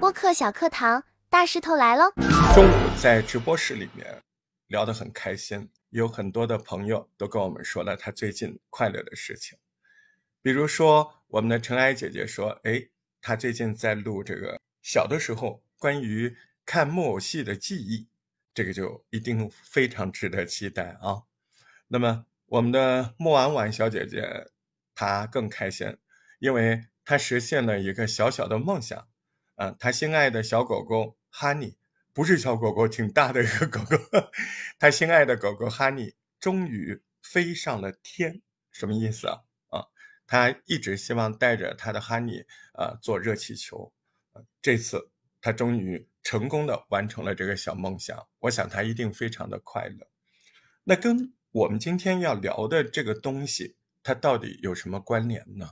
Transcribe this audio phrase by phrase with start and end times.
[0.00, 2.12] 播客小课堂，大石头来喽！
[2.54, 4.22] 中午在直播室里面
[4.66, 9.58] 聊得很开心，有很多的朋友都跟我们说了他最近快乐的事情，
[10.42, 12.88] 比如说我们的尘埃姐姐说，哎，
[13.20, 18.06] 她最近在录这个小的时候关于看木偶戏的记忆，
[18.52, 21.22] 这个就一定非常值得期待啊。
[21.88, 24.48] 那么我们的莫婉婉小姐姐
[24.94, 25.96] 他更开心，
[26.38, 29.08] 因为他实现了一个小小的梦想。
[29.56, 31.76] 啊，他心爱的小狗狗 Honey
[32.12, 33.96] 不是小狗狗，挺大的一个狗狗。
[34.80, 38.42] 他心爱的狗狗 Honey 终于飞上了天，
[38.72, 39.42] 什么意思啊？
[39.68, 39.86] 啊，
[40.26, 43.92] 他一直希望带着他的 Honey 啊坐热气球，
[44.60, 48.26] 这次他终于成功的完成了这个小梦想。
[48.40, 50.08] 我想他一定非常的快乐。
[50.82, 55.70] 那跟我们今天要聊的这个东西，它到底有什么关联呢？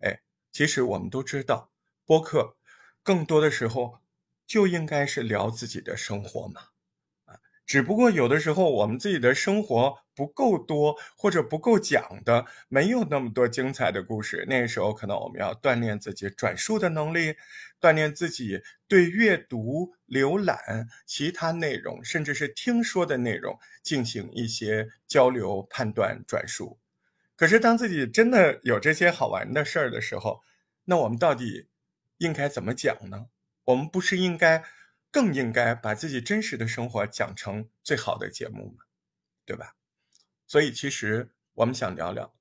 [0.00, 0.20] 哎，
[0.50, 1.70] 其实我们都知道，
[2.06, 2.56] 播客。
[3.02, 3.98] 更多的时候，
[4.46, 6.62] 就应该是聊自己的生活嘛，
[7.26, 14.46] 啊，只不过有的时候我们自己的生活不够多，或者不够讲的，没有那么多精彩的故事。
[14.48, 17.34] 那时候可能我们要锻炼自己转述的能力，
[17.80, 26.78] 锻炼自己对阅读、浏览其他内容，甚至是听说的内容进行一些交流、判断、转述。
[27.36, 30.42] 可是当自己真的有这些好玩的事儿的时候，
[30.84, 31.68] 那我们到底？
[32.18, 33.26] 应该怎么讲呢？
[33.64, 34.64] 我们不是应该
[35.10, 38.84] 更应该把自己真实的生活讲成最好的节目吗？
[39.44, 39.74] 对吧？
[40.46, 42.32] 所以其实我们想聊聊，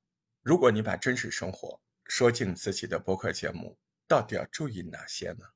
[0.44, 5.48] 如果你把真实生活说进自己的播客节目，到底要注意哪些呢？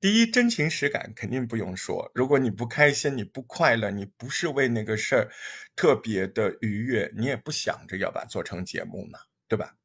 [0.00, 2.10] 第一，真情实感肯定不用说。
[2.14, 5.30] 如果你不开心，你不快乐，你不是为那个事儿
[5.76, 9.76] 特别的愉悦，你也不想着要把做成节目嘛，对吧？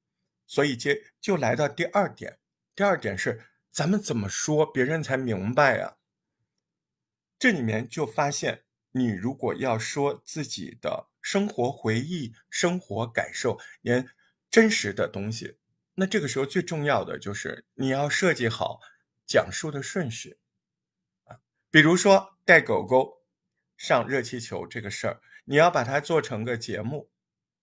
[0.48, 2.40] 所以接就来到第二点。
[2.74, 5.98] 第二点是，咱们怎么说别人才明白呀？
[7.38, 8.64] 这里面就发现，
[8.94, 14.08] 你如果要说自己的生活回忆、生活感受，连
[14.50, 15.58] 真实的东西，
[15.96, 18.80] 那这个时候最重要的就是你要设计好
[19.26, 20.38] 讲述的顺序
[21.26, 21.40] 啊。
[21.70, 23.26] 比如说带狗狗
[23.78, 27.10] 上热气球这个事儿，你要把它做成个节目，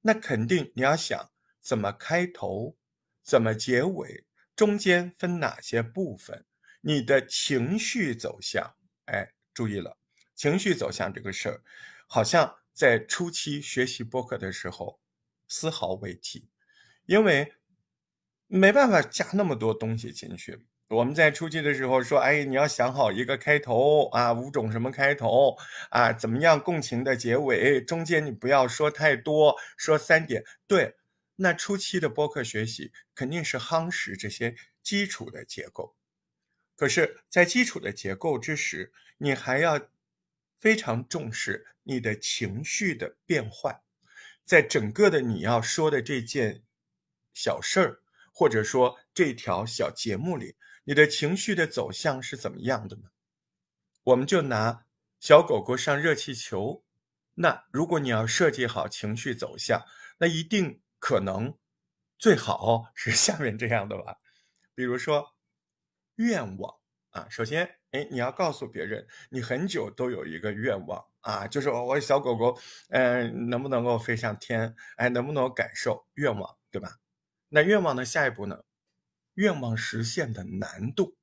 [0.03, 1.31] 那肯定你要想
[1.61, 2.77] 怎么开头，
[3.23, 4.27] 怎么结尾。
[4.55, 6.45] 中间分哪些部分？
[6.83, 8.75] 你的情绪走向，
[9.07, 9.97] 哎，注意了，
[10.35, 11.63] 情绪走向这个事儿，
[12.07, 15.01] 好像在初期学习播客的时候
[15.49, 16.51] 丝毫未提，
[17.07, 17.55] 因为
[18.47, 20.67] 没办法加那么多东西进去。
[20.93, 25.57] 我们在初期的时候说，哎，你要想好一个开头啊，五种什么开头
[25.89, 30.97] 啊，怎么样共情的结尾，中间你不要说太多，说三点，对。
[31.37, 35.97] 那初期的播客学习肯定是夯实这些基础的结构，
[36.77, 39.81] 可是，在基础的结构之时，你还要
[40.61, 43.81] 非常重视你的情绪的变换，
[44.45, 46.63] 在整个的你要说的这件
[47.33, 50.55] 小事儿，或者说这条小节目里，
[50.85, 53.11] 你的情绪的走向是怎么样的呢？
[54.05, 54.87] 我们就拿
[55.21, 56.85] 小狗狗上热气球，
[57.35, 59.83] 那如果你要设计好情绪走向，
[60.19, 60.81] 那一定。
[61.05, 61.59] 可能
[62.17, 64.19] 最好是下面这样的吧，
[64.73, 65.35] 比如说
[66.15, 66.77] 愿望
[67.11, 72.57] 啊，首先，哎，你要告诉别人，你很久都有一个愿望啊，就是我小狗狗，
[72.91, 74.77] 嗯，能不能够飞上天？
[74.95, 77.01] 哎，能不能感受愿望，对吧？
[77.49, 78.63] 那愿望的下一步呢？
[79.35, 81.17] 愿望实现的难度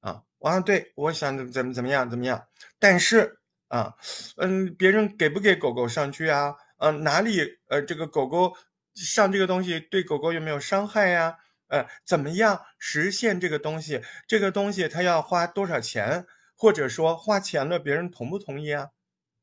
[0.00, 2.46] 啊，啊，对，我想怎么怎么样怎么样，
[2.78, 3.94] 但是啊，
[4.36, 6.54] 嗯，别人给不给狗狗上去啊？
[6.78, 8.54] 嗯，哪里呃，这个狗狗。
[8.96, 11.38] 上这个东西对狗狗有没有伤害呀？
[11.66, 14.00] 呃，怎么样实现这个东西？
[14.28, 16.26] 这个东西它要花多少钱？
[16.54, 18.90] 或者说花钱了，别人同不同意啊？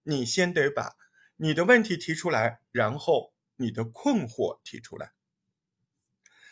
[0.04, 0.94] 你先得把
[1.36, 5.12] 你的问题提出来，然后你的困惑提出来。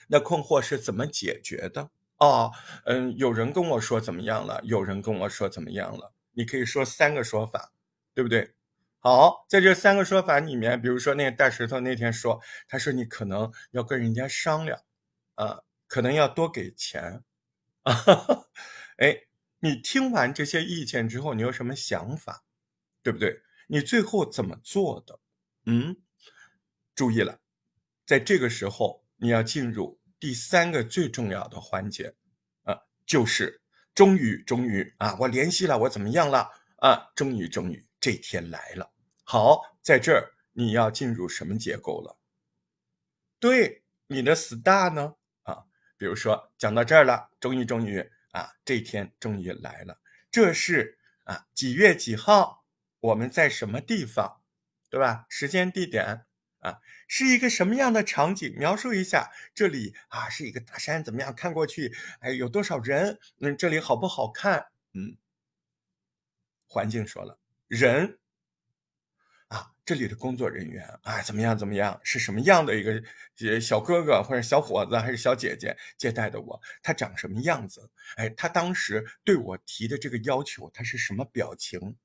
[0.09, 1.89] 那困惑是怎么解决的？
[2.17, 2.51] 哦，
[2.85, 4.59] 嗯，有人跟我说怎么样了？
[4.63, 6.13] 有人跟我说怎么样了？
[6.33, 7.71] 你可以说三个说法，
[8.13, 8.53] 对不对？
[8.99, 14.81] 好，在这三个说法里面，比如说那个大石头那天说，他说你可能要跟人家商量，
[15.35, 17.23] 啊，可能要多给钱，
[17.83, 18.47] 啊哈，
[18.97, 19.27] 哎，
[19.59, 22.43] 你听完这些意见之后，你有什么想法，
[23.01, 23.41] 对不对？
[23.67, 25.19] 你最后怎么做的？
[25.65, 25.95] 嗯，
[26.95, 27.39] 注意了，
[28.05, 32.13] 在这个时候你要进入第三个最重要的环节，
[32.63, 33.61] 啊，就是
[33.93, 36.49] 终于终于啊，我联系了，我怎么样了？
[36.77, 37.85] 啊，终于终于。
[38.01, 38.89] 这天来了，
[39.25, 42.17] 好，在这儿你要进入什么结构了？
[43.41, 45.15] 对，你的 star 呢？
[45.41, 45.65] 啊，
[45.97, 47.99] 比如说讲到这儿了，终于终于
[48.31, 49.99] 啊，这天终于来了。
[50.31, 52.63] 这是啊几月几号？
[53.01, 54.41] 我们在什么地方？
[54.89, 55.25] 对吧？
[55.27, 56.25] 时间地点
[56.59, 58.55] 啊，是一个什么样的场景？
[58.57, 59.31] 描述一下。
[59.53, 61.33] 这里啊是一个大山，怎么样？
[61.33, 63.19] 看过去，哎，有多少人？
[63.39, 64.67] 嗯，这里好不好看？
[64.93, 65.17] 嗯，
[66.67, 68.19] 环境说了，人。
[69.47, 71.57] 啊，这里的工作人员啊，怎么样？
[71.57, 71.99] 怎么样？
[72.03, 76.61] 是什么样的一个小哥哥或者小伙子还是小姐姐接待的我？
[76.83, 77.89] 他长什么样子？
[78.15, 81.95] 哎，他当时对我提的这个要求，他是什么表情？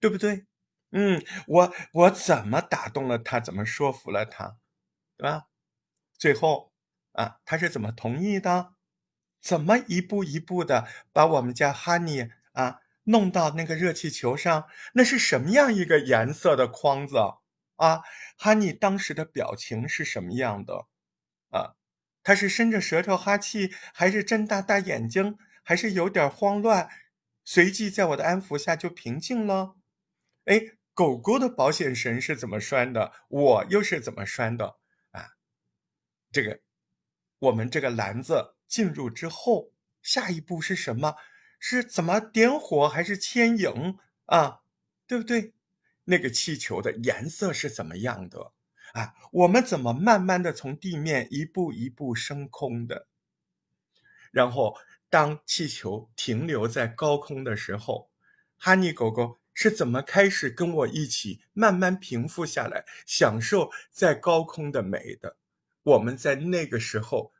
[0.00, 0.46] 对不对？
[0.92, 3.40] 嗯，我我怎么打动了他？
[3.40, 4.56] 怎么说服了他？
[5.16, 5.46] 对吧？
[6.18, 6.72] 最后
[7.12, 8.74] 啊，他是怎么同意的？
[9.40, 12.80] 怎么一步一步的把我们家哈尼啊？
[13.04, 17.16] 弄到那个热气球上，那是什么样一个颜色的筐子
[17.76, 18.02] 啊？
[18.36, 20.86] 哈尼当时的表情是什么样的？
[21.50, 21.74] 啊，
[22.22, 26.88] 他是伸着舌头哈气，还是睁大大眼睛，还是有点慌乱？
[27.44, 29.76] 随即在我的安抚下就平静了。
[30.44, 30.60] 哎，
[31.00, 33.10] 狗狗的保险绳是怎么拴的？
[33.30, 34.76] 我又是怎么拴的？
[35.12, 35.30] 啊，
[36.30, 36.60] 这个
[37.38, 41.16] 我们这个篮子进入之后，下一步是什么？
[41.58, 44.60] 是怎么点火还是牵引啊？
[45.06, 45.54] 对不对？
[46.04, 48.52] 那个气球的颜色是怎么样的
[48.92, 49.14] 啊？
[49.32, 53.06] 我们怎么慢慢的从地面一步一步升空的？
[54.30, 54.76] 然后
[55.08, 58.10] 当气球停留在高空的时候，
[58.58, 65.36] 哈尼狗狗是怎么开始跟我一起慢慢平复下来，享受在高空的美的？
[65.82, 67.34] 我们在那个时候，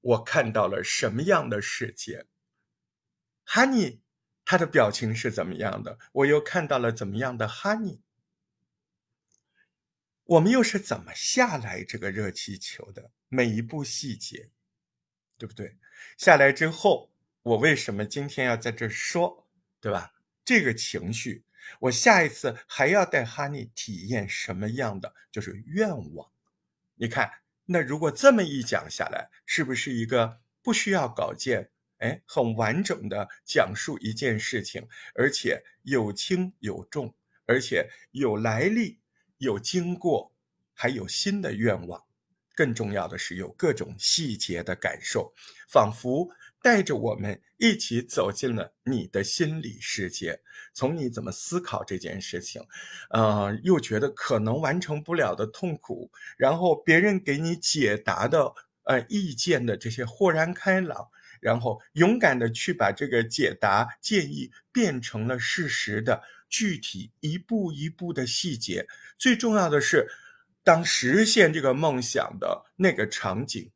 [0.00, 2.26] 我看到了什么样的世界？
[3.42, 4.00] 哈尼，
[4.44, 5.98] 他的表情是怎么样的？
[6.12, 8.00] 我又看到了怎么样的哈尼？
[10.22, 13.10] 我们又是怎么下来这个热气球的？
[13.28, 14.48] 每一步细节，
[15.36, 15.76] 对不对？
[16.16, 17.10] 下来之后，
[17.42, 19.48] 我为什么今天要在这说，
[19.80, 20.12] 对吧？
[20.44, 21.42] 这个情绪，
[21.80, 25.14] 我下一次还要带哈尼体验什么样的？
[25.30, 26.30] 就是愿望。
[26.96, 27.30] 你看，
[27.66, 31.70] 那如果这么一讲下来，是不是一个不需要稿件？
[31.98, 37.14] 哎，很完整的讲述一件事情，而且有轻有重，
[37.46, 39.00] 而且有来历、
[39.38, 40.34] 有经过，
[40.74, 42.04] 还有新的愿望。
[42.54, 45.32] 更重要的是，有各种细节的感受，
[45.68, 46.28] 仿佛
[46.64, 50.40] 带着我们一起走进了你的心理世界。
[50.72, 52.62] 从你怎么思考这件事情，
[53.10, 61.10] 呃，又觉得可能完成不了的痛苦，然后别人给你解答的呃意见的这些豁然开朗。
[61.40, 68.86] 然后勇敢的去把这个解答建议变成了事实的具体一步一步的细节。
[69.18, 70.08] 最重要的是，
[70.62, 73.70] 当实现这个梦想的那个场景，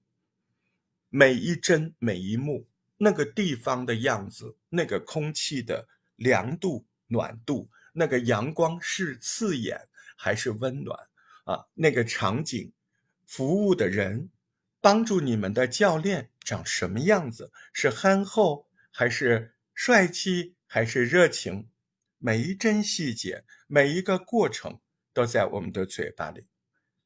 [1.11, 2.67] 每一帧每一幕，
[2.99, 11.09] 那个地方的样子，那个空气的凉度暖度，那个阳光是刺眼还是温暖
[11.45, 11.67] 啊？
[11.73, 12.73] 那个场景，
[13.27, 14.29] 服务的人。
[14.81, 17.50] 帮助你们的教练长什么样子？
[17.73, 21.69] 是憨厚还是帅气还是热情？
[22.19, 24.81] 每一帧细节，每一个过程
[25.12, 26.47] 都在我们的嘴巴里，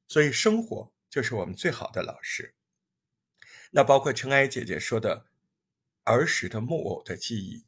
[0.06, 2.54] 所以生活就是我们最好的老师。
[3.70, 5.24] 那包括尘埃姐姐说的
[6.04, 7.66] 儿时的木偶的记忆，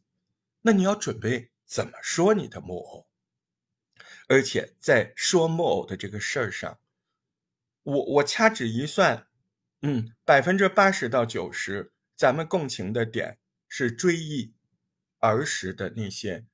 [0.62, 3.08] 那你要准备怎么说你的木偶？
[4.28, 6.80] 而且在说木偶的这个事儿上，
[7.82, 9.28] 我我掐指一算。
[9.82, 13.38] 嗯，百分之八十到九十，咱们共情的点
[13.68, 14.54] 是追忆
[15.18, 16.46] 儿时的那些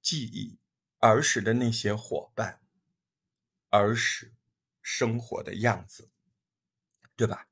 [0.00, 0.58] 记忆，
[1.00, 2.62] 儿时的那些伙伴，
[3.68, 4.32] 儿时
[4.80, 6.08] 生活的样子，
[7.14, 7.46] 对吧？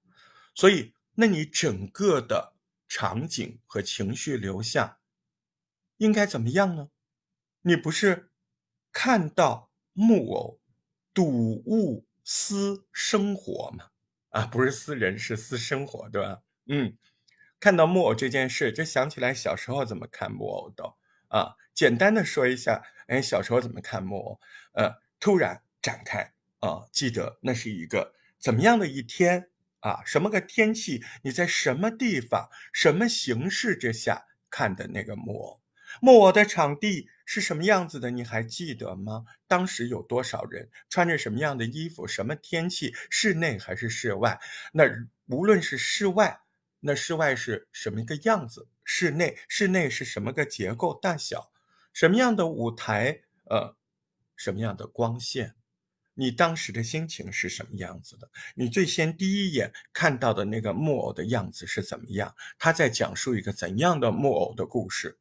[0.54, 2.51] 所以，那你整个的
[2.94, 4.99] 场景和情绪流向
[5.96, 6.90] 应该怎么样呢？
[7.62, 8.30] 你不是
[8.92, 10.61] 看到木偶
[11.14, 11.26] 睹
[11.64, 13.88] 物思生活吗？
[14.28, 16.42] 啊，不是私人，是私生活，对吧？
[16.66, 16.99] 嗯，
[17.58, 20.94] 看到木偶这件事，就想起来小时候怎么看木偶的
[21.28, 21.56] 啊。
[21.72, 24.40] 简单的说一下，哎，小时候怎么看木偶？
[24.75, 29.50] 呃，突然展开啊，记得那是一个怎么样的一天
[29.82, 30.02] 啊？
[30.06, 31.04] 什么个天气？
[31.22, 32.48] 你在什么地方？
[32.72, 35.60] 什么形式之下看的那个木偶？
[36.00, 38.10] 木偶的场地是什么样子的？
[38.10, 39.24] 你还记得吗？
[39.46, 40.70] 当时有多少人？
[40.88, 42.06] 穿着什么样的衣服？
[42.06, 42.94] 什么天气？
[43.10, 44.40] 室内还是室外？
[44.72, 44.84] 那
[45.26, 46.40] 无论是室外，
[46.80, 48.68] 那室外是什么一个样子？
[48.84, 51.52] 室内，室内是什么个结构大小？
[51.92, 53.22] 什么样的舞台？
[53.50, 53.76] 呃，
[54.34, 55.54] 什么样的光线？
[56.14, 58.31] 你当时的心情是什么样子的？
[58.54, 62.35] 你最先第一眼看到的那个木偶的样子是怎么样？
[62.59, 65.19] 他在讲述一个怎样的木偶的故事？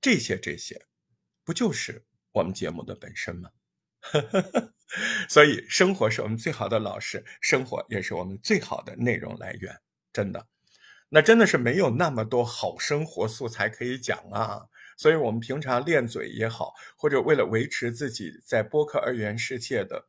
[0.00, 0.86] 这些这些，
[1.44, 3.50] 不就是我们节目的本身吗？
[5.28, 9.80] 所以，生活是我们最好的老师，生活也是我们最好的内容来源。
[10.12, 10.46] 真的，
[11.08, 14.66] 那真的是没有那么多好生活素材可以讲啊。
[14.96, 20.06] 所以，我们平常练嘴也好，或者为了维持自己在播客二元世界的，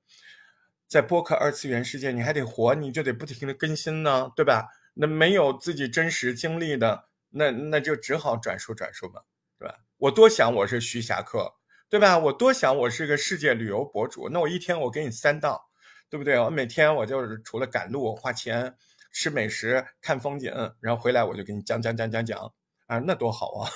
[0.88, 4.70] 在播客二次元世界，你还得活，你就得不停的更新呢，对吧？
[4.94, 9.24] 那没有自己真实经历的，那那就只好转述转述吧，
[9.60, 9.76] 对吧？
[9.98, 11.56] 我多想我是徐霞客，
[11.90, 12.18] 对吧？
[12.18, 15.70] 我多想我是个世界旅游博主，那我一天我给你三道，
[16.10, 16.40] 对不对？
[16.40, 18.76] 我每天我就是除了赶路、花钱、
[19.12, 22.54] 吃美食、看风景，然后回来我就给你讲讲讲讲讲
[22.88, 23.70] 啊，那多好啊！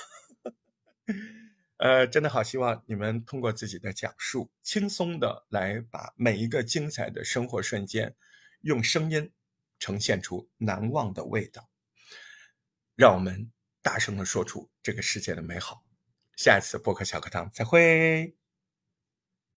[1.78, 8.14] 呃，真的好希望你们通过自己的讲述，轻松的来把每一个精彩的生活瞬间，
[8.60, 9.32] 用声音
[9.78, 11.68] 呈现出难忘的味道，
[12.94, 13.50] 让我们
[13.82, 15.84] 大声的说出这个世界的美好。
[16.36, 18.41] 下一次播客小课堂再会。